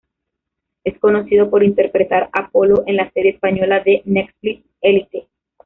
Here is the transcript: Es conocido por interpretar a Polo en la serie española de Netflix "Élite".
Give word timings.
Es 0.83 0.97
conocido 0.97 1.47
por 1.51 1.61
interpretar 1.63 2.27
a 2.33 2.49
Polo 2.49 2.81
en 2.87 2.95
la 2.95 3.11
serie 3.11 3.33
española 3.33 3.81
de 3.81 4.01
Netflix 4.05 4.65
"Élite". 4.81 5.27